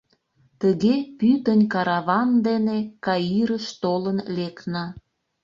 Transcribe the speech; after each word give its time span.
Тыге 0.61 0.95
пӱтынь 1.17 1.65
караван 1.73 2.29
дене 2.47 2.77
Каирыш 3.05 3.65
толын 3.81 4.17
лекна. 4.35 4.85